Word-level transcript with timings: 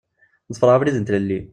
Ḍefreɣ 0.53 0.73
abrid 0.75 0.95
n 0.99 1.03
tlelli. 1.03 1.39